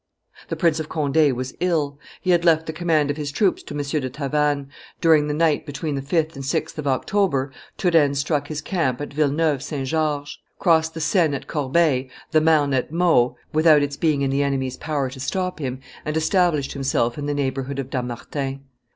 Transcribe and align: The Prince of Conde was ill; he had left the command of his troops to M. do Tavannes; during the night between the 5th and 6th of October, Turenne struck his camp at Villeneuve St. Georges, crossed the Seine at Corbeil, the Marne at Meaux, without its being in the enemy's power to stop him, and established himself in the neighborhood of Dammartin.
The 0.49 0.55
Prince 0.55 0.79
of 0.79 0.89
Conde 0.89 1.31
was 1.33 1.53
ill; 1.59 1.99
he 2.21 2.31
had 2.31 2.43
left 2.43 2.65
the 2.65 2.73
command 2.73 3.11
of 3.11 3.17
his 3.17 3.31
troops 3.31 3.61
to 3.61 3.75
M. 3.75 3.83
do 3.83 4.09
Tavannes; 4.09 4.65
during 4.99 5.27
the 5.27 5.33
night 5.35 5.63
between 5.63 5.93
the 5.93 6.01
5th 6.01 6.33
and 6.33 6.43
6th 6.43 6.79
of 6.79 6.87
October, 6.87 7.51
Turenne 7.77 8.15
struck 8.15 8.47
his 8.47 8.61
camp 8.61 8.99
at 8.99 9.13
Villeneuve 9.13 9.61
St. 9.61 9.87
Georges, 9.87 10.39
crossed 10.57 10.95
the 10.95 11.01
Seine 11.01 11.35
at 11.35 11.45
Corbeil, 11.47 12.05
the 12.31 12.41
Marne 12.41 12.73
at 12.73 12.91
Meaux, 12.91 13.35
without 13.53 13.83
its 13.83 13.95
being 13.95 14.23
in 14.23 14.31
the 14.31 14.41
enemy's 14.41 14.75
power 14.77 15.07
to 15.11 15.19
stop 15.19 15.59
him, 15.59 15.79
and 16.03 16.17
established 16.17 16.71
himself 16.73 17.19
in 17.19 17.27
the 17.27 17.35
neighborhood 17.35 17.77
of 17.77 17.91
Dammartin. 17.91 18.61